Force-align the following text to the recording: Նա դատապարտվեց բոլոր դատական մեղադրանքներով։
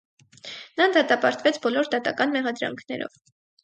Նա 0.81 0.87
դատապարտվեց 0.95 1.63
բոլոր 1.69 1.95
դատական 1.95 2.37
մեղադրանքներով։ 2.41 3.27